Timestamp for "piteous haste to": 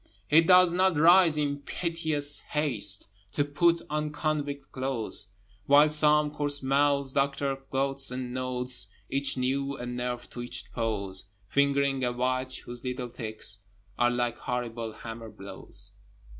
1.61-3.45